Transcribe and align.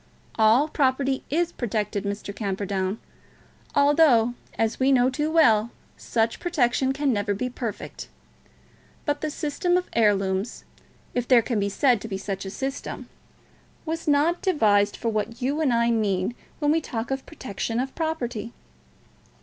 "All 0.33 0.67
property 0.67 1.23
is 1.29 1.51
protected, 1.51 2.05
Mr. 2.05 2.35
Camperdown; 2.35 2.97
although, 3.75 4.33
as 4.57 4.79
we 4.79 4.91
know 4.91 5.11
too 5.11 5.29
well, 5.29 5.69
such 5.95 6.39
protection 6.39 6.91
can 6.91 7.13
never 7.13 7.35
be 7.35 7.51
perfect. 7.51 8.07
But 9.05 9.21
the 9.21 9.29
system 9.29 9.77
of 9.77 9.87
heirlooms, 9.93 10.63
if 11.13 11.27
there 11.27 11.43
can 11.43 11.59
be 11.59 11.69
said 11.69 12.01
to 12.01 12.07
be 12.07 12.17
such 12.17 12.45
a 12.45 12.49
system, 12.49 13.09
was 13.85 14.07
not 14.07 14.41
devised 14.41 14.97
for 14.97 15.09
what 15.09 15.39
you 15.39 15.61
and 15.61 15.71
I 15.71 15.91
mean 15.91 16.33
when 16.57 16.71
we 16.71 16.81
talk 16.81 17.11
of 17.11 17.27
protection 17.27 17.79
of 17.79 17.93
property." 17.93 18.53